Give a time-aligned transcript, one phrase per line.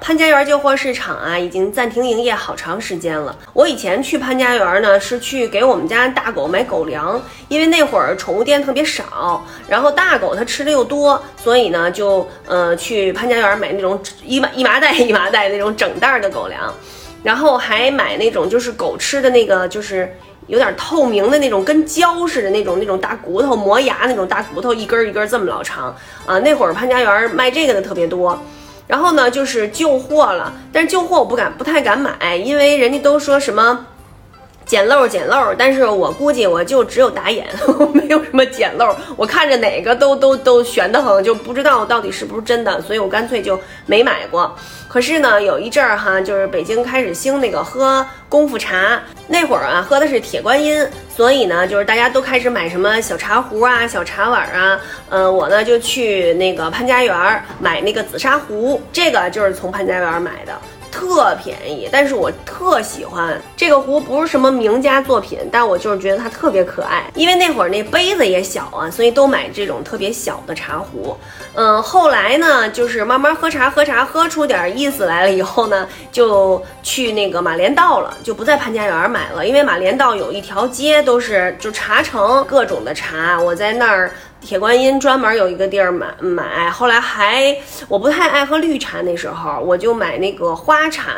[0.00, 3.36] 潘家园旧货市场啊，已经暂停营业好长时间了。
[3.52, 16.74] 我以前去潘家园呢，是去给我们家大狗买狗粮，因为那会儿宠物店特别少，然后大狗它吃的又多，所以呢，就呃去潘家园买那种一麻一麻袋一麻袋那种整袋的狗粮，
[17.22, 20.12] 然后还买那种就是狗吃的那个就是
[20.46, 25.94] 有点透明的那种跟胶似的那种那种大骨头磨牙那种大骨头，一根一根这么老长
[26.26, 26.38] 啊。
[26.40, 28.38] 那会儿潘家园卖这个的特别多。
[28.88, 33.86] 然后呢，就是旧货了，但是旧货我不敢，不太敢买，因为人家都说什么
[34.64, 37.46] 捡漏捡漏，但是我估计我就只有打眼，
[37.92, 44.54] 没有什么捡漏，我看着哪个都都都悬得很，就不知道到底是不是真的，所以我干脆就没买过。
[44.88, 54.78] 可是呢，有一阵儿哈，就是北京开始兴那个喝功夫茶，那会儿啊，喝的是铁观音，所以呢，就是大家都开始买什么小茶壶啊、小茶碗啊。
[55.08, 60.52] 嗯，我呢就去那个潘家园买那个紫砂壶，这个就是从潘家园买的。
[61.02, 67.10] 特便宜，但是我特喜欢这个壶，不是什么名家作品，但我就是觉得它特别可爱。
[67.14, 71.16] 因为那会儿那杯子也小啊，所以都买这种特别小的茶壶。
[71.54, 84.12] 嗯，后来呢，就是慢慢喝茶，喝茶喝出点意思来了以后呢，就去那个马连道了，就不在潘家园买了，因为马连道有一条街都是就茶城，各种的茶，我在那儿。
[84.42, 87.56] 铁观音专门有一个地儿买买，后来还
[87.88, 91.12] 我不太爱喝绿茶，那时候我就买那个花茶，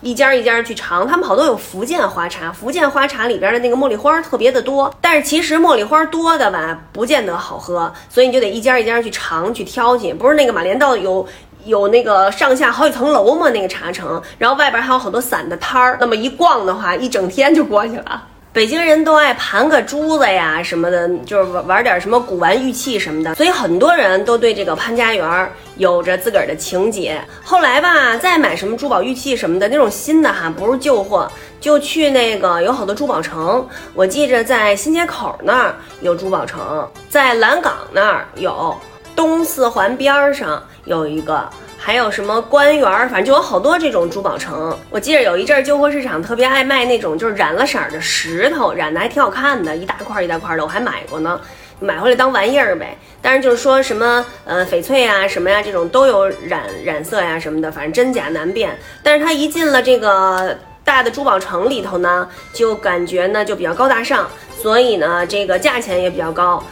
[0.00, 1.06] 一家一家去尝。
[1.06, 10.12] 他们好多有福建花茶，福建花茶里边的那个茉莉花特别的多，但是其实茉莉花多的吧，不见得好喝，所以你就得一家一家去尝去挑去。
[10.14, 11.24] 不是那个马连道有
[11.66, 13.50] 有那个上下好几层楼嘛？
[13.50, 18.28] 那个茶城，然后外边还有好多散的摊儿，那么一逛的话，一整天就过去了。
[18.52, 27.18] 北京人都爱盘个珠子呀什么的，就是玩玩点什么古玩玉器什么的，所以很多人都对这个潘家园有着自个儿的情节。
[27.42, 31.26] 后来吧，再买什么珠宝玉器什么的那种新的哈，不是旧货，
[31.62, 33.66] 就去那个有好多珠宝城。
[33.94, 38.76] 我记着在新街口那儿有珠宝城，在蓝港那儿有，
[39.14, 41.48] 东四环边上有一个。
[41.84, 44.72] 还有什么官园儿，反正就有好多这种珠宝城。
[44.88, 51.40] 我记得有一阵儿旧货市场特别爱卖那种就是染了色儿的石头，染的还挺好看的，一大块一大块的，我还买过呢，
[51.80, 52.96] 买回来当玩意儿呗。
[53.20, 58.78] 但是就是说什么呃翡翠啊什么呀这种都有染染色呀什么的，反正真假难辨。
[59.02, 66.62] 但是它一进了这个大的珠宝城里头呢，就感觉呢就比较高大上，所以呢这个价钱也比较高。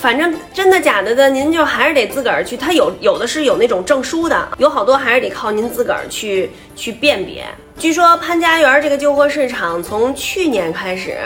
[0.00, 2.56] 反正真的假的的，您就还是得自个儿去。
[2.56, 7.44] 他有有的是有那种证书的，有好多还是得靠您自个儿去去辨别。
[7.76, 11.18] 据说潘家园这个旧货市场从去年开始，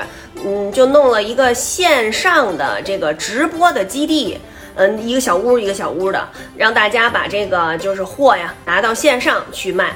[0.45, 4.39] 嗯，就弄了一个线上的这个直播的基地，
[4.75, 9.93] 嗯，一个小屋一个小屋的，让大家把这个就是货呀拿到线上去卖。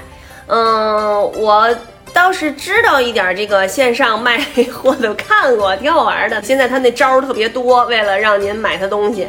[0.47, 1.69] 嗯，我。
[2.19, 6.43] 倒是知道一点这个线上卖货的，看过，挺好玩的。
[6.43, 9.29] 现在他那招儿特别多，为了让您买他东西，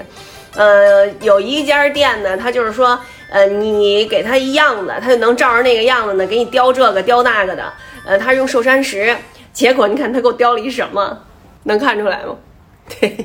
[0.56, 7.72] 呃，有一家店呢，他就是说，呃，你给他一样的，他就能照着那个样子呢，给你雕这个雕那个的。
[8.08, 9.16] 呃，他是用寿山石，
[9.54, 11.16] 结果你看他给我雕了一什么，
[11.66, 12.36] 能看出来吗？
[13.00, 13.16] 对，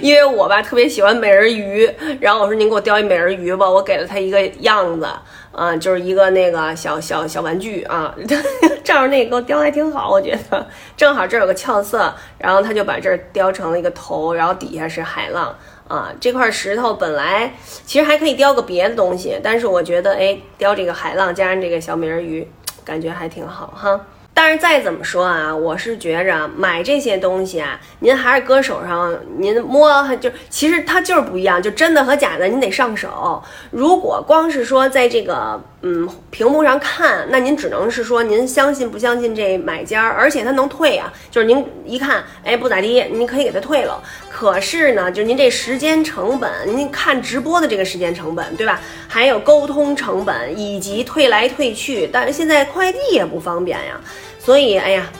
[0.00, 1.90] 因为我吧特别喜欢美人鱼，
[2.20, 5.06] 然后我说您给我雕一美人鱼吧，我给了他一个样子。
[5.52, 8.14] 啊，就是一个那个小小小玩具啊，
[8.82, 15.54] 照着那个给我雕还挺好，我觉得正好这儿有个俏色，然后他就把这儿雕成了一个头，然后底下是海浪
[15.86, 16.10] 啊。
[16.18, 17.52] 这块石头本来
[17.84, 22.48] 其实还可以雕个别的东西，但是我觉得哎，雕这个海浪加上这个小美人鱼，
[22.82, 24.00] 感觉还挺好哈。
[24.34, 33.42] 但是再怎么说啊，我是觉着买这些东西啊，您还是搁手上，您摸就其实它就是不一样，就真的和假的，您得上手。
[33.70, 35.62] 如果光是说在这个。
[35.84, 44.00] 嗯，屏幕上看，那您只能是说您相信不相信这买家，而且它能退啊，就是您一看，哎，不咋地，您可以给他退了。
[44.30, 48.80] 可是呢，就是您这时间成本，您看直播的这个时间成本，对吧？
[49.08, 54.00] 还有沟通成本以及退来退去，但是现在快递也不方便呀，
[54.44, 55.10] 所以，哎呀。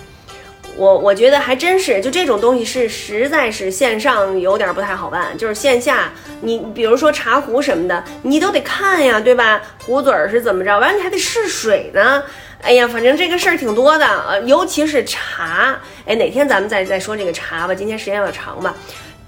[0.75, 6.11] 我我觉得还真是，就这种东西是实在是线上有点不太好办，就是线下
[6.41, 9.61] 你比如说茶壶什么的，你都得看呀，对吧？
[9.85, 10.79] 壶嘴儿是怎么着？
[10.79, 12.23] 完了你还得试水呢。
[12.63, 15.79] 哎呀，反正这个事儿挺多的，呃，尤其是茶。
[16.07, 18.75] 哎，哪天咱们再再说这个茶吧，今天时间有点长吧。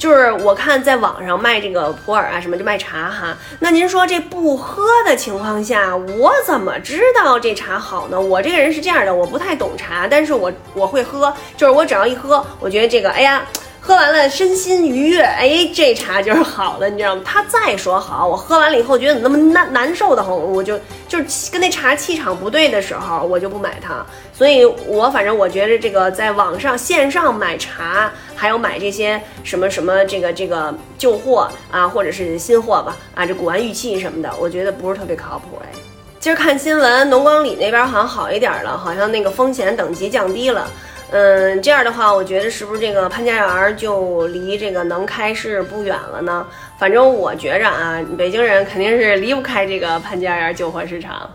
[0.04, 3.34] 就是我看在网上卖这个普洱啊，什么就卖茶哈。
[3.60, 8.20] 那您说这不喝的情况下，我怎么知道这茶好呢？
[8.20, 13.42] 我这个人是这样的，我不太懂茶，但是我我会喝，就是我只要一喝，我觉得这个，哎呀。
[13.86, 17.20] 喝完了身心愉悦，哎，这茶就是好的，你知道吗？
[17.22, 24.02] 他再说好，我喝完了以后觉得怎么那么难难受的很，我就就是跟那茶气场不对的时候，我就不买它。
[24.32, 35.68] 所以我反正我觉得这个在网上线上买茶，还有买这些什么什么这个这个旧货啊，或者是新货吧，啊，这古玩玉器什么的，我觉得不是特别靠谱哎。
[36.18, 40.66] 今儿看新闻，农光里那边好像好一点了，好像那个风险等级降低了。
[41.16, 46.44] 嗯，这样的话，我觉得是不是这个潘家园就离这个能开市不远了呢？
[46.76, 51.30] 反正我觉着啊，北京人肯定是离不开这个潘家园旧货市场。